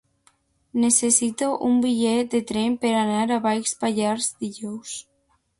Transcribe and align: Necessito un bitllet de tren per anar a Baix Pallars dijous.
Necessito 0.83 1.49
un 1.67 1.77
bitllet 1.83 2.33
de 2.37 2.41
tren 2.53 2.79
per 2.87 2.95
anar 3.03 3.21
a 3.29 3.39
Baix 3.47 3.75
Pallars 3.85 4.35
dijous. 4.45 4.99